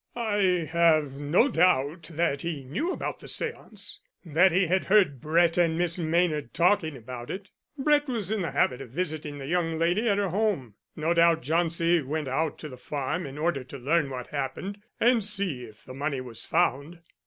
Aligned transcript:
"I 0.15 0.67
have 0.71 1.13
no 1.19 1.47
doubt 1.47 2.09
that 2.13 2.41
he 2.41 2.63
knew 2.63 2.91
about 2.91 3.19
the 3.19 3.27
séance 3.27 3.99
that 4.25 4.51
he 4.51 4.65
had 4.65 4.85
heard 4.85 5.21
Brett 5.21 5.59
and 5.59 5.77
Miss 5.77 5.99
Maynard 5.99 6.55
talking 6.55 6.97
about 6.97 7.29
it. 7.29 7.49
Brett 7.77 8.07
was 8.07 8.31
in 8.31 8.41
the 8.41 8.49
habit 8.49 8.81
of 8.81 8.89
visiting 8.89 9.37
the 9.37 9.45
young 9.45 9.77
lady 9.77 10.09
at 10.09 10.17
her 10.17 10.29
home. 10.29 10.73
No 10.95 11.13
doubt 11.13 11.43
Jauncey 11.43 12.01
went 12.01 12.27
out 12.27 12.57
to 12.57 12.67
the 12.67 12.77
farm 12.77 13.27
in 13.27 13.37
order 13.37 13.63
to 13.63 13.77
learn 13.77 14.09
what 14.09 14.25
happened, 14.29 14.81
and 14.99 15.23
see 15.23 15.65
if 15.65 15.85
the 15.85 15.93
money 15.93 16.19
was 16.19 16.47
found." 16.47 17.01